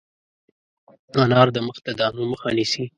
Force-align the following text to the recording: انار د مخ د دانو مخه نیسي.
انار 1.21 1.47
د 1.55 1.57
مخ 1.67 1.77
د 1.85 1.87
دانو 1.99 2.21
مخه 2.31 2.49
نیسي. 2.57 2.83